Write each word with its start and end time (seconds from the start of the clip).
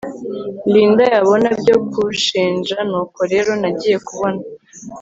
Linda 0.71 1.03
yabona 1.15 1.49
byo 1.61 1.77
kunshinja 1.91 2.77
nuko 2.89 3.19
rero 3.31 3.51
nagiye 3.61 3.97
kubona 4.07 4.41